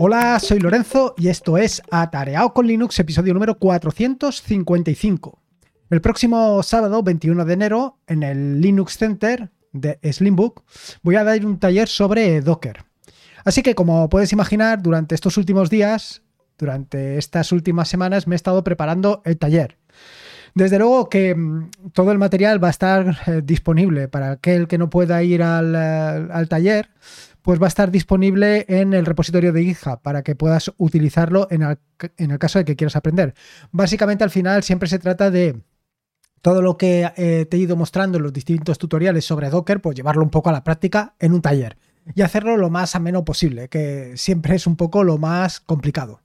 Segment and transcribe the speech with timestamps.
[0.00, 5.42] Hola, soy Lorenzo y esto es Atareado con Linux, episodio número 455.
[5.90, 10.62] El próximo sábado, 21 de enero, en el Linux Center de Slimbook,
[11.02, 12.84] voy a dar un taller sobre Docker.
[13.44, 16.22] Así que, como puedes imaginar, durante estos últimos días,
[16.56, 19.78] durante estas últimas semanas, me he estado preparando el taller.
[20.54, 24.78] Desde luego que mm, todo el material va a estar eh, disponible para aquel que
[24.78, 26.90] no pueda ir al, eh, al taller
[27.42, 31.62] pues va a estar disponible en el repositorio de GitHub para que puedas utilizarlo en
[31.62, 33.34] el, caso de que quieras aprender.
[33.70, 35.60] Básicamente al final siempre se trata de
[36.42, 39.96] todo lo que eh, te he ido mostrando en los distintos tutoriales sobre Docker, pues
[39.96, 41.76] llevarlo un poco a la práctica en un taller
[42.14, 46.20] y hacerlo lo más ameno posible, que siempre es un poco lo más complicado.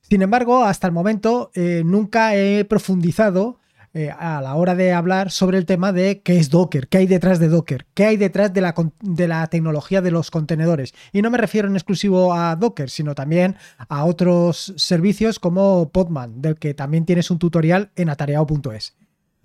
[0.00, 3.57] Sin embargo, hasta el momento eh, nunca he profundizado
[3.94, 7.06] eh, a la hora de hablar sobre el tema de qué es Docker, qué hay
[7.06, 10.94] detrás de Docker, qué hay detrás de la, de la tecnología de los contenedores.
[11.12, 13.56] Y no me refiero en exclusivo a Docker, sino también
[13.88, 18.94] a otros servicios como Podman, del que también tienes un tutorial en atareado.es.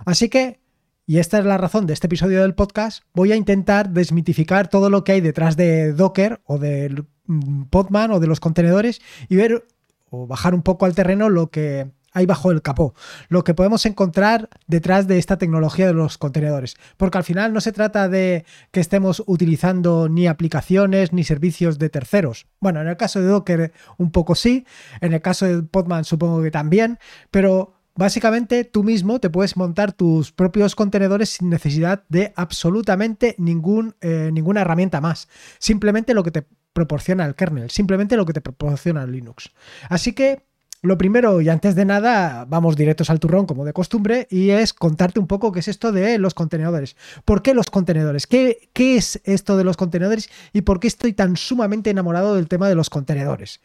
[0.05, 0.59] Así que,
[1.05, 4.89] y esta es la razón de este episodio del podcast, voy a intentar desmitificar todo
[4.89, 9.37] lo que hay detrás de Docker o de mm, Podman o de los contenedores y
[9.37, 9.65] ver
[10.09, 12.93] o bajar un poco al terreno lo que ahí bajo el capó,
[13.27, 16.75] lo que podemos encontrar detrás de esta tecnología de los contenedores.
[16.97, 21.89] Porque al final no se trata de que estemos utilizando ni aplicaciones ni servicios de
[21.89, 22.47] terceros.
[22.59, 24.65] Bueno, en el caso de Docker un poco sí,
[25.01, 26.99] en el caso de Podman supongo que también,
[27.31, 33.95] pero básicamente tú mismo te puedes montar tus propios contenedores sin necesidad de absolutamente ningún,
[34.01, 35.27] eh, ninguna herramienta más.
[35.59, 39.51] Simplemente lo que te proporciona el kernel, simplemente lo que te proporciona Linux.
[39.89, 40.45] Así que
[40.83, 44.73] lo primero y antes de nada, vamos directos al turrón como de costumbre y es
[44.73, 46.97] contarte un poco qué es esto de los contenedores.
[47.23, 48.27] ¿Por qué los contenedores?
[48.27, 52.49] ¿Qué, qué es esto de los contenedores y por qué estoy tan sumamente enamorado del
[52.49, 53.61] tema de los contenedores?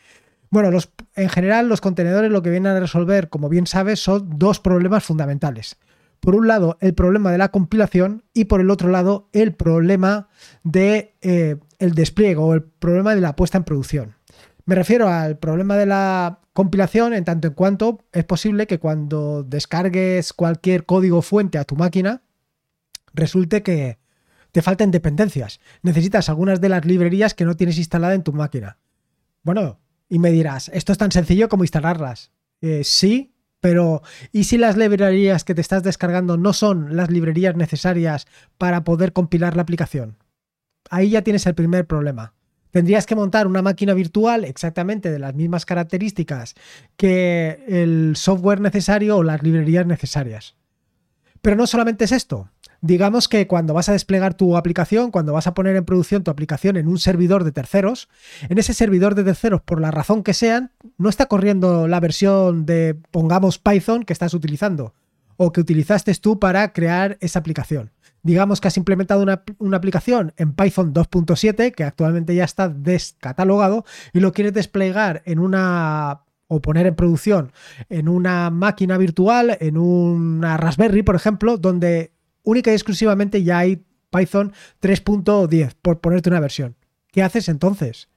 [0.50, 0.70] Bueno,
[1.16, 5.02] en general los contenedores lo que vienen a resolver, como bien sabes, son dos problemas
[5.02, 5.76] fundamentales.
[6.20, 10.28] Por un lado, el problema de la compilación y por el otro lado, el problema
[10.62, 14.17] de eh, el despliegue o el problema de la puesta en producción.
[14.68, 19.42] Me refiero al problema de la compilación en tanto en cuanto es posible que cuando
[19.42, 22.20] descargues cualquier código fuente a tu máquina,
[23.14, 23.98] resulte que
[24.52, 25.60] te falten dependencias.
[25.80, 28.76] Necesitas algunas de las librerías que no tienes instalada en tu máquina.
[29.42, 32.32] Bueno, y me dirás, esto es tan sencillo como instalarlas.
[32.60, 34.02] Eh, sí, pero
[34.32, 38.26] ¿y si las librerías que te estás descargando no son las librerías necesarias
[38.58, 40.18] para poder compilar la aplicación?
[40.90, 42.34] Ahí ya tienes el primer problema.
[42.70, 46.54] Tendrías que montar una máquina virtual exactamente de las mismas características
[46.96, 50.56] que el software necesario o las librerías necesarias.
[51.40, 52.50] Pero no solamente es esto.
[52.80, 56.30] Digamos que cuando vas a desplegar tu aplicación, cuando vas a poner en producción tu
[56.30, 58.08] aplicación en un servidor de terceros,
[58.48, 62.66] en ese servidor de terceros, por la razón que sean, no está corriendo la versión
[62.66, 64.94] de, pongamos, Python que estás utilizando
[65.36, 67.90] o que utilizaste tú para crear esa aplicación
[68.22, 74.20] digamos que has implementado una, aplicación en Python 2.7 que actualmente ya está descatalogado y
[74.20, 77.52] lo quieres desplegar en una o poner en producción
[77.90, 82.12] en una máquina virtual, en una Raspberry, por ejemplo, donde
[82.42, 86.76] única y exclusivamente ya hay Python 3.10, por ponerte una versión.
[87.12, 88.08] ¿Qué haces entonces?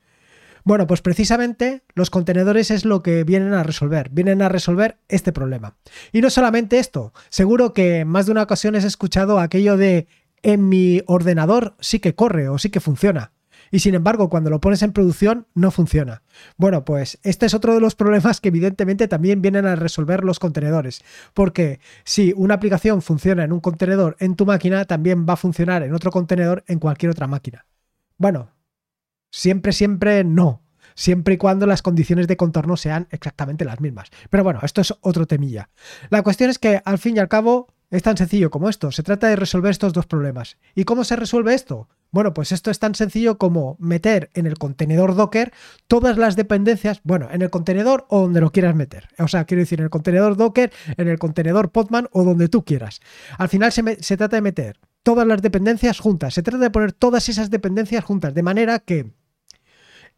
[0.63, 5.31] Bueno, pues precisamente los contenedores es lo que vienen a resolver, vienen a resolver este
[5.31, 5.75] problema.
[6.11, 10.07] Y no solamente esto, seguro que más de una ocasión has escuchado aquello de
[10.43, 13.31] en mi ordenador sí que corre o sí que funciona.
[13.73, 16.23] Y sin embargo, cuando lo pones en producción, no funciona.
[16.57, 20.39] Bueno, pues este es otro de los problemas que evidentemente también vienen a resolver los
[20.39, 21.01] contenedores.
[21.33, 25.83] Porque si una aplicación funciona en un contenedor en tu máquina, también va a funcionar
[25.83, 27.65] en otro contenedor en cualquier otra máquina.
[28.17, 28.51] Bueno,
[29.31, 30.61] Siempre, siempre no.
[30.93, 34.09] Siempre y cuando las condiciones de contorno sean exactamente las mismas.
[34.29, 35.69] Pero bueno, esto es otro temilla.
[36.09, 38.91] La cuestión es que al fin y al cabo es tan sencillo como esto.
[38.91, 40.57] Se trata de resolver estos dos problemas.
[40.75, 41.89] ¿Y cómo se resuelve esto?
[42.11, 45.53] Bueno, pues esto es tan sencillo como meter en el contenedor Docker
[45.87, 49.07] todas las dependencias, bueno, en el contenedor o donde lo quieras meter.
[49.17, 52.65] O sea, quiero decir, en el contenedor Docker, en el contenedor Podman o donde tú
[52.65, 52.99] quieras.
[53.37, 56.33] Al final se, trata de meter todas las dependencias juntas.
[56.33, 59.13] Se trata de poner todas esas dependencias juntas, de manera que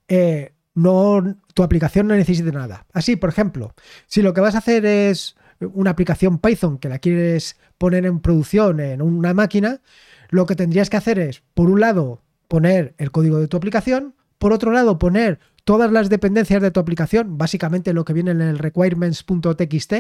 [0.08, 2.86] eh, no, tu aplicación no necesite nada.
[2.94, 3.74] Así, por ejemplo,
[4.08, 8.20] si lo que vas a hacer es una aplicación Python que la quieres poner en
[8.20, 9.82] producción en una máquina,
[10.30, 14.16] lo que tendrías que hacer es, por un lado, poner el código de tu aplicación,
[14.38, 18.42] por otro lado, poner todas las dependencias de tu aplicación, básicamente lo que viene en
[18.42, 19.94] el requirements.txt,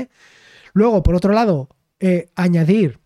[0.73, 2.99] luego, por otro lado, eh, añadir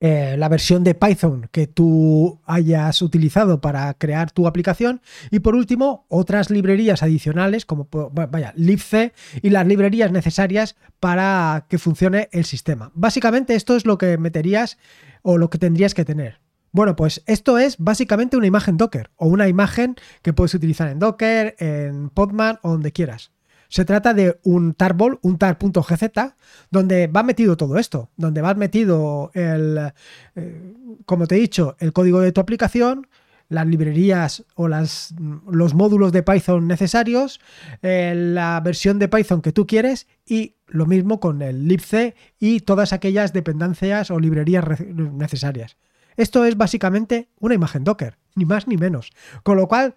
[0.00, 5.00] eh, la versión de Python que tú hayas utilizado para crear tu aplicación
[5.32, 9.12] y por último otras librerías adicionales como vaya libc
[9.42, 12.92] y las librerías necesarias para que funcione el sistema.
[12.94, 14.78] Básicamente esto es lo que meterías
[15.22, 16.40] o lo que tendrías que tener.
[16.70, 21.00] Bueno, pues esto es básicamente una imagen Docker o una imagen que puedes utilizar en
[21.00, 23.32] Docker, en Podman o donde quieras.
[23.68, 26.34] Se trata de un tarbol, un tar.gz,
[26.70, 29.92] donde va metido todo esto, donde va metido el,
[30.34, 30.74] eh,
[31.04, 33.06] como te he dicho, el código de tu aplicación,
[33.48, 37.40] las librerías o los módulos de Python necesarios,
[37.82, 42.60] eh, la versión de Python que tú quieres y lo mismo con el libc y
[42.60, 45.76] todas aquellas dependencias o librerías necesarias.
[46.16, 49.12] Esto es básicamente una imagen Docker, ni más ni menos.
[49.44, 49.94] Con lo cual,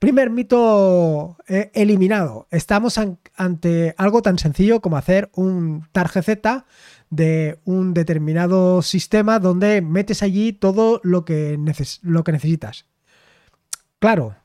[0.00, 2.48] Primer mito eh, eliminado.
[2.50, 2.98] Estamos
[3.36, 6.14] ante algo tan sencillo como hacer un targz
[7.10, 12.86] de un determinado sistema donde metes allí todo lo que, necesitas.
[13.98, 14.36] Claro,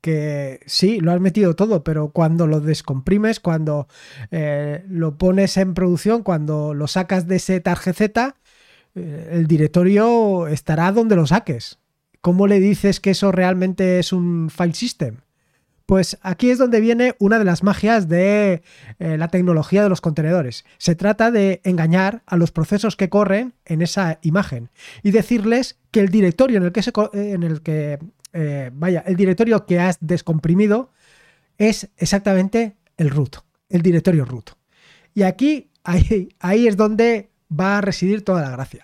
[0.00, 3.88] que sí, lo has metido todo, pero cuando lo descomprimes, cuando
[4.30, 10.92] eh, lo pones en producción, cuando lo sacas de ese targz, eh, el directorio estará
[10.92, 11.80] donde lo saques.
[12.26, 15.18] ¿Cómo le dices que eso realmente es un file system?
[15.86, 18.62] Pues aquí es donde viene una de las magias de
[18.98, 20.64] eh, la tecnología de los contenedores.
[20.76, 24.70] Se trata de engañar a los procesos que corren en esa imagen
[25.04, 28.00] y decirles que el directorio en el que, se, en el que
[28.32, 30.90] eh, vaya, el directorio que has descomprimido
[31.58, 33.36] es exactamente el root,
[33.68, 34.50] el directorio root.
[35.14, 38.82] Y aquí, ahí, ahí es donde va a residir toda la gracia.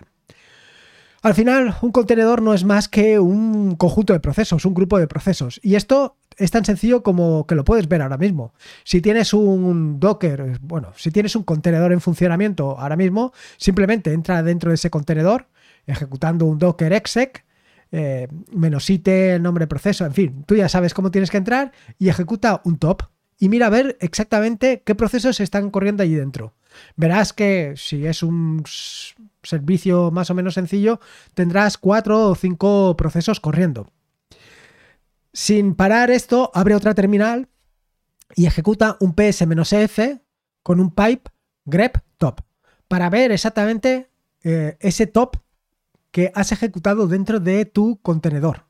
[1.23, 5.07] Al final, un contenedor no es más que un conjunto de procesos, un grupo de
[5.07, 5.57] procesos.
[5.63, 8.53] Y esto es tan sencillo como que lo puedes ver ahora mismo.
[8.83, 14.43] Si tienes un Docker, bueno, si tienes un contenedor en funcionamiento ahora mismo, simplemente entra
[14.43, 15.47] dentro de ese contenedor
[15.85, 17.45] ejecutando un Docker exec,
[17.93, 21.37] eh, menos it, el nombre de proceso, en fin, tú ya sabes cómo tienes que
[21.37, 23.03] entrar y ejecuta un top
[23.39, 26.53] y mira a ver exactamente qué procesos están corriendo allí dentro.
[26.95, 28.63] Verás que si es un
[29.43, 30.99] servicio más o menos sencillo,
[31.33, 33.89] tendrás cuatro o cinco procesos corriendo.
[35.33, 37.49] Sin parar esto, abre otra terminal
[38.35, 40.21] y ejecuta un ps-f
[40.61, 41.31] con un pipe
[41.65, 42.41] grep top
[42.87, 44.11] para ver exactamente
[44.43, 45.37] eh, ese top
[46.11, 48.65] que has ejecutado dentro de tu contenedor.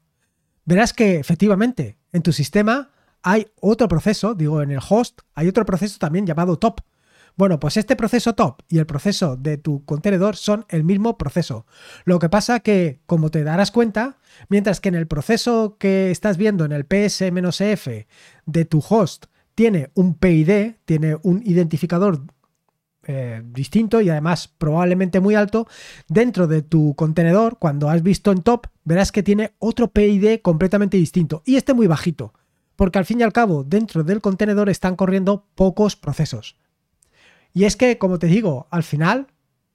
[0.66, 2.92] Verás que efectivamente en tu sistema
[3.22, 6.82] hay otro proceso, digo en el host, hay otro proceso también llamado top,
[7.36, 11.66] bueno, pues este proceso top y el proceso de tu contenedor son el mismo proceso.
[12.06, 14.18] Lo que pasa que, como te darás cuenta,
[14.50, 18.08] mientras que en el proceso que estás viendo en el ps-f
[18.46, 19.26] de tu host
[19.56, 22.22] tiene un PID, tiene un identificador
[23.06, 25.68] eh, distinto y además probablemente muy alto,
[26.08, 30.98] dentro de tu contenedor, cuando has visto en top, verás que tiene otro PID completamente
[30.98, 32.34] distinto y este muy bajito,
[32.76, 36.56] porque al fin y al cabo dentro del contenedor están corriendo pocos procesos.
[37.54, 39.28] Y es que, como te digo, al final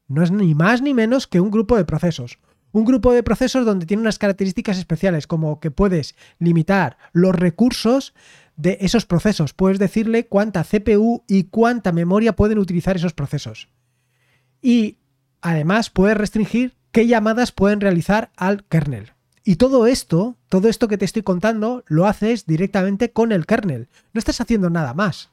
[0.08, 2.38] no es ni más ni menos que un grupo de procesos.
[2.72, 8.14] Un grupo de procesos donde tiene unas características especiales, como que puedes limitar los recursos
[8.56, 9.54] de esos procesos.
[9.54, 13.68] Puedes decirle cuánta CPU y cuánta memoria pueden utilizar esos procesos.
[14.60, 14.98] Y
[15.40, 19.12] además puedes restringir qué llamadas pueden realizar al kernel.
[19.44, 23.88] Y todo esto, todo esto que te estoy contando, lo haces directamente con el kernel.
[24.12, 25.30] No estás haciendo nada más.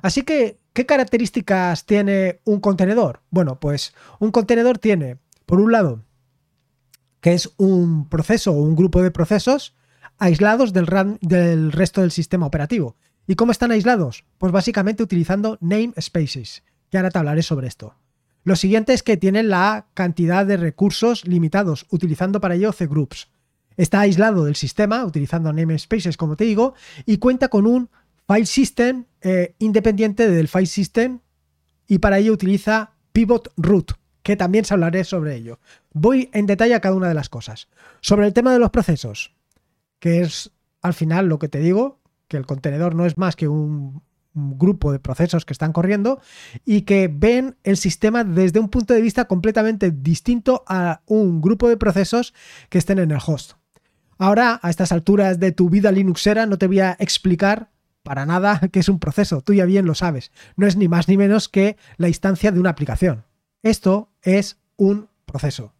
[0.00, 3.20] Así que, ¿qué características tiene un contenedor?
[3.30, 6.04] Bueno, pues un contenedor tiene, por un lado,
[7.20, 9.74] que es un proceso o un grupo de procesos
[10.18, 10.86] aislados del,
[11.72, 12.96] resto del sistema operativo.
[13.26, 14.24] ¿Y cómo están aislados?
[14.38, 17.94] Pues básicamente utilizando namespaces, que ahora te hablaré sobre esto.
[18.44, 23.28] Lo siguiente es que tienen la cantidad de recursos limitados, utilizando para ello cgroups.
[23.76, 26.74] Está aislado del sistema, utilizando namespaces, como te digo,
[27.06, 27.88] y cuenta con un
[28.26, 31.20] file system eh, independiente del file system
[31.86, 35.58] y para ello utiliza pivot root, que también se hablaré sobre ello.
[35.92, 37.68] Voy en detalle a cada una de las cosas.
[38.00, 39.34] Sobre el tema de los procesos,
[39.98, 43.48] que es al final lo que te digo, que el contenedor no es más que
[43.48, 44.02] un,
[44.34, 46.20] un grupo de procesos que están corriendo
[46.64, 51.68] y que ven el sistema desde un punto de vista completamente distinto a un grupo
[51.68, 52.34] de procesos
[52.68, 53.52] que estén en el host.
[54.18, 57.71] Ahora, a estas alturas de tu vida Linuxera, no te voy a explicar
[58.02, 60.32] para nada que es un proceso, tú ya bien lo sabes.
[60.56, 63.24] No es ni más ni menos que la instancia de una aplicación.
[63.62, 65.72] Esto es un proceso.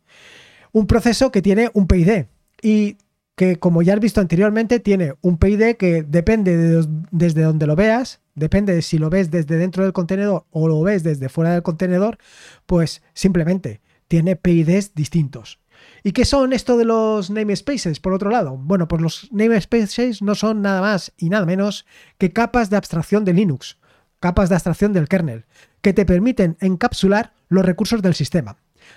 [0.72, 2.26] Un proceso que tiene un PID
[2.62, 2.96] y
[3.34, 7.76] que, como ya has visto anteriormente, tiene un PID que depende de desde donde lo
[7.76, 11.52] veas, depende de si lo ves desde dentro del contenedor o lo ves desde fuera
[11.52, 12.18] del contenedor,
[12.66, 15.61] pues simplemente tiene PIDs distintos.
[16.02, 18.56] ¿Y qué son esto de los namespaces, por otro lado?
[18.56, 21.86] Bueno, pues los namespaces no son nada más y nada menos
[22.18, 23.78] que capas de abstracción de Linux,
[24.20, 25.44] capas de abstracción del kernel,
[25.80, 28.56] que te permiten encapsular los recursos del sistema.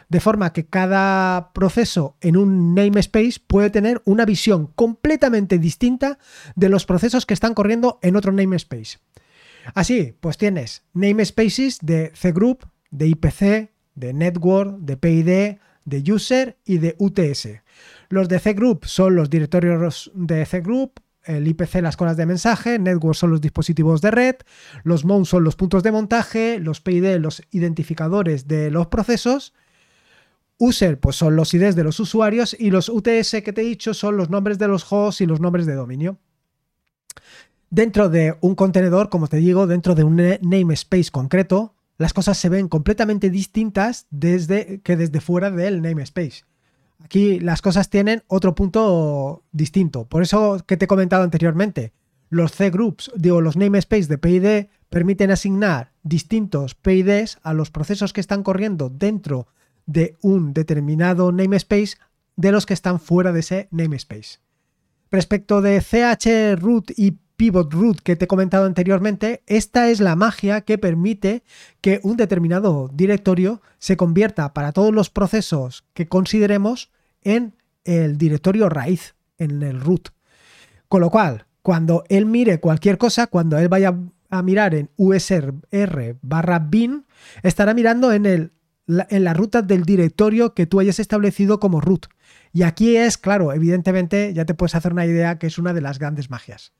[0.10, 6.18] De forma que cada proceso en un namespace puede tener una visión completamente distinta
[6.56, 9.00] de los procesos que están corriendo en otro namespace.
[9.74, 16.80] Así, pues tienes namespaces de cgroup, de IPC, de network, de PID, de user y
[16.80, 17.62] de UTS.
[18.10, 23.16] Los de cgroup son los directorios de cgroup, el IPC las colas de mensaje, network
[23.16, 24.36] son los dispositivos de red,
[24.84, 29.54] los mount son los puntos de montaje, los PID los identificadores de los procesos,
[30.58, 33.94] user pues son los IDs de los usuarios y los UTS que te he dicho
[33.94, 36.18] son los nombres de los hosts y los nombres de dominio.
[37.70, 42.50] Dentro de un contenedor, como te digo, dentro de un namespace concreto, las cosas se
[42.50, 46.44] ven completamente distintas desde, que desde fuera del namespace.
[47.04, 50.06] Aquí las cosas tienen otro punto distinto.
[50.06, 51.94] Por eso que te he comentado anteriormente,
[52.30, 58.22] los C-groups, digo, los namespace de PID permiten asignar distintos PIDs a los procesos que
[58.22, 59.48] están corriendo dentro
[59.86, 61.98] de un determinado namespace
[62.36, 64.40] de los que están fuera de ese namespace.
[65.12, 70.16] Respecto de CH root y pivot root que te he comentado anteriormente, esta es la
[70.16, 71.44] magia que permite
[71.82, 78.70] que un determinado directorio se convierta para todos los procesos que consideremos en el directorio
[78.70, 80.10] raíz, en el root.
[80.88, 83.96] Con lo cual, cuando él mire cualquier cosa, cuando él vaya
[84.30, 85.54] a mirar en usr
[86.22, 87.06] barra bin,
[87.44, 88.52] estará mirando en, el,
[88.88, 92.08] en la ruta del directorio que tú hayas establecido como root.
[92.54, 95.82] Y aquí es, claro, evidentemente ya te puedes hacer una idea que es una de
[95.82, 96.74] las grandes magias.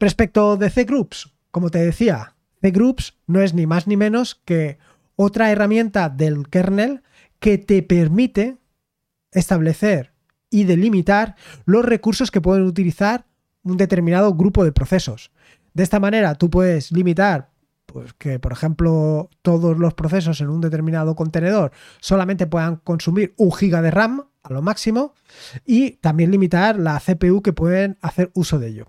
[0.00, 4.78] Respecto de C-Groups, como te decía, C-Groups no es ni más ni menos que
[5.16, 7.02] otra herramienta del kernel
[7.40, 8.58] que te permite
[9.32, 10.12] establecer
[10.50, 13.26] y delimitar los recursos que pueden utilizar
[13.64, 15.32] un determinado grupo de procesos.
[15.74, 17.50] De esta manera tú puedes limitar
[17.86, 23.50] pues que, por ejemplo, todos los procesos en un determinado contenedor solamente puedan consumir un
[23.50, 25.14] giga de RAM a lo máximo
[25.64, 28.86] y también limitar la CPU que pueden hacer uso de ello.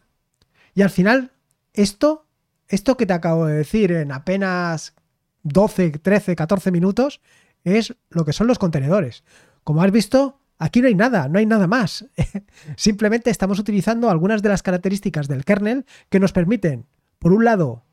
[0.80, 1.34] Y al final,
[1.74, 2.26] esto,
[2.70, 4.96] esto que te acabo de decir en apenas
[5.44, 7.20] 12, 13, 14 minutos,
[7.66, 9.26] es lo que son los contenedores.
[9.66, 12.06] Como has visto, aquí no hay nada, no hay nada más.
[12.78, 16.86] Simplemente estamos utilizando algunas de las características del kernel que nos permiten,
[17.18, 17.84] por un lado,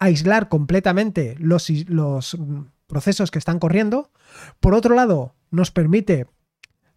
[0.00, 2.36] aislar completamente los, los
[2.88, 4.10] procesos que están corriendo.
[4.58, 6.26] Por otro lado, nos permite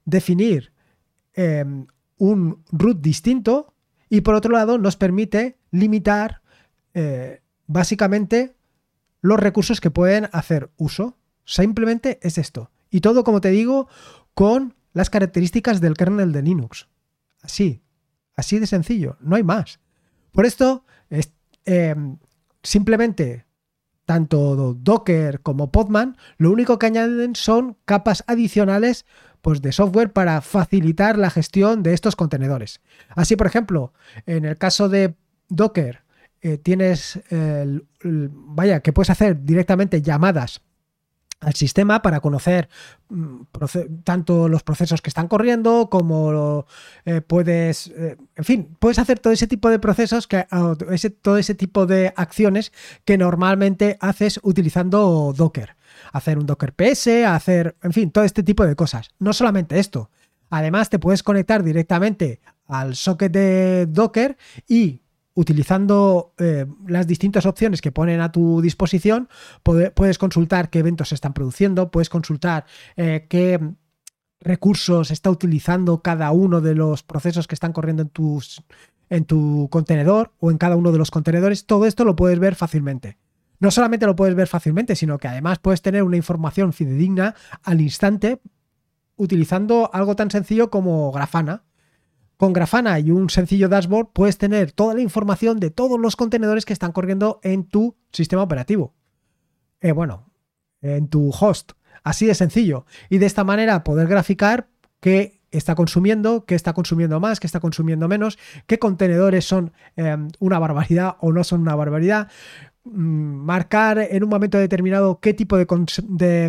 [0.06, 0.74] definir
[1.36, 1.86] em,
[2.18, 3.75] un root distinto
[4.09, 6.41] y por otro lado nos permite limitar
[6.93, 8.55] eh, básicamente
[9.21, 11.17] los recursos que pueden hacer uso.
[11.43, 12.71] Simplemente es esto.
[12.89, 13.88] Y todo, como te digo,
[14.33, 16.88] con las características del kernel de Linux.
[17.41, 17.81] Así,
[18.35, 19.79] así de sencillo, no hay más.
[20.31, 20.85] Por esto,
[21.65, 22.17] em,
[22.63, 23.45] simplemente
[24.05, 29.05] tanto Docker como Podman, lo único que añaden son capas adicionales
[29.46, 32.82] pues, de software para facilitar la gestión de estos contenedores.
[33.10, 33.94] Así, por ejemplo,
[34.25, 35.14] en el caso de
[35.50, 36.02] Docker,
[36.42, 37.20] eh, tienes,
[38.02, 40.62] vaya, que puedes hacer directamente llamadas
[41.42, 42.70] al sistema para conocer
[43.10, 43.42] mm,
[44.04, 46.66] tanto los procesos que están corriendo como
[47.06, 50.48] eh, puedes, eh, en fin, puedes hacer todo ese tipo de procesos, que,
[51.22, 52.72] todo ese tipo de acciones
[53.06, 55.75] que normalmente haces utilizando Docker
[56.12, 59.12] hacer un Docker PS, hacer, en fin, todo este tipo de cosas.
[59.20, 60.10] No solamente esto.
[60.50, 64.38] Además, te puedes conectar directamente al socket de Docker
[64.68, 65.02] y
[65.34, 69.28] utilizando eh, las distintas opciones que ponen a tu disposición,
[69.64, 73.60] puedes consultar qué eventos se están produciendo, puedes consultar eh, qué
[74.40, 78.12] recursos está utilizando cada uno de los procesos que están corriendo en,
[79.10, 81.66] en tu contenedor o en cada uno de los contenedores.
[81.66, 83.18] Todo esto lo puedes ver fácilmente
[83.65, 87.81] no solamente lo puedes ver fácilmente, sino que además puedes tener una información fidedigna al
[87.81, 88.39] instante
[89.15, 91.63] utilizando algo tan sencillo como Grafana.
[92.38, 96.63] Con Grafana y un sencillo dashboard puedes tener toda la información de todos los contenedores
[96.63, 98.93] que están corriendo en tu sistema operativo.
[99.81, 100.29] Eh, bueno,
[100.84, 101.72] en tu host.
[102.03, 102.86] Así de sencillo.
[103.10, 104.67] Y de esta manera poder graficar
[105.00, 110.15] qué está consumiendo, qué está consumiendo más, qué está consumiendo menos, qué contenedores son eh,
[110.38, 112.27] una barbaridad o no son una barbaridad,
[112.86, 115.65] marcar en un momento determinado qué tipo de,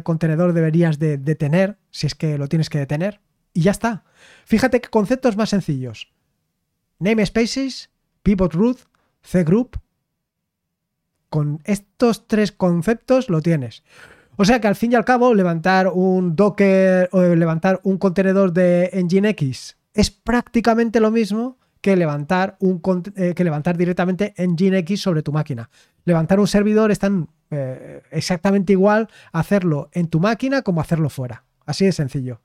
[0.03, 3.21] contenedor deberías de, tener, si es que lo tienes que detener,
[3.53, 4.05] y ya está.
[4.45, 6.13] Fíjate qué conceptos más sencillos.
[6.99, 7.91] Namespaces,
[8.23, 8.81] Pivot Root,
[9.23, 9.81] C-Group.
[11.31, 13.83] Con estos tres conceptos lo tienes.
[14.37, 18.53] O sea que al fin y al cabo, levantar un Docker o levantar un contenedor
[18.53, 22.81] de Nginx es prácticamente lo mismo que levantar, un,
[23.17, 25.71] eh, que levantar directamente Nginx sobre tu máquina.
[26.05, 31.45] Levantar un servidor es tan, eh, exactamente igual hacerlo en tu máquina como hacerlo fuera.
[31.65, 32.41] Así de sencillo.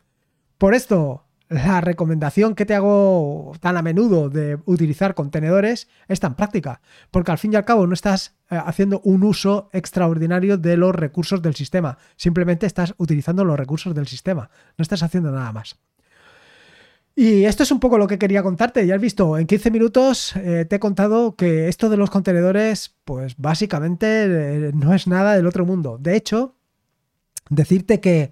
[0.57, 6.35] Por esto, la recomendación que te hago tan a menudo de utilizar contenedores es tan
[6.35, 6.79] práctica,
[7.11, 10.95] porque al fin y al cabo no estás eh, haciendo un uso extraordinario de los
[10.95, 15.77] recursos del sistema, simplemente estás utilizando los recursos del sistema, no estás haciendo nada más.
[17.21, 18.87] Y esto es un poco lo que quería contarte.
[18.87, 22.95] Ya has visto, en 15 minutos eh, te he contado que esto de los contenedores,
[23.05, 25.99] pues básicamente eh, no es nada del otro mundo.
[25.99, 26.55] De hecho,
[27.47, 28.31] decirte que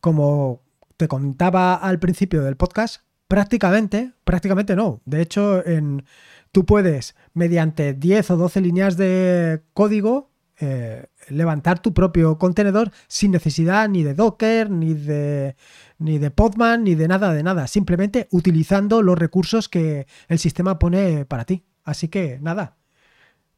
[0.00, 0.62] como
[0.96, 5.02] te contaba al principio del podcast, prácticamente, prácticamente no.
[5.04, 6.06] De hecho, en,
[6.50, 10.29] tú puedes, mediante 10 o 12 líneas de código,
[10.62, 15.56] eh, levantar tu propio contenedor sin necesidad ni de Docker, ni de,
[15.98, 17.66] ni de Podman, ni de nada de nada.
[17.66, 21.64] Simplemente utilizando los recursos que el sistema pone para ti.
[21.82, 22.76] Así que nada,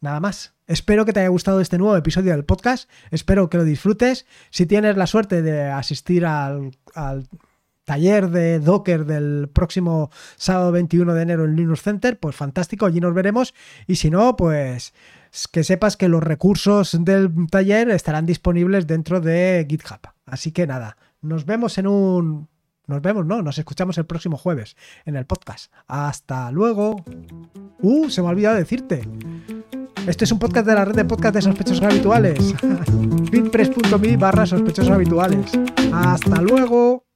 [0.00, 0.54] nada más.
[0.68, 2.88] Espero que te haya gustado este nuevo episodio del podcast.
[3.10, 4.26] Espero que lo disfrutes.
[4.50, 6.70] Si tienes la suerte de asistir al,
[7.84, 13.00] taller de Docker del próximo sábado 21 de enero en Linux Center, pues fantástico, allí
[13.00, 13.54] nos veremos.
[13.86, 14.92] Y si no, pues
[15.50, 20.00] que sepas que los recursos del taller estarán disponibles dentro de GitHub.
[20.26, 22.48] Así que nada, nos vemos en un...
[22.88, 23.42] Nos vemos, ¿no?
[23.42, 25.72] Nos escuchamos el próximo jueves en el podcast.
[25.86, 26.96] Hasta luego.
[27.80, 29.08] Uh, se me ha olvidado decirte.
[30.06, 32.54] Este es un podcast de la red de podcast de sospechosos habituales.
[33.30, 35.52] bitpress.me barra sospechosos habituales.
[35.92, 37.06] Hasta luego.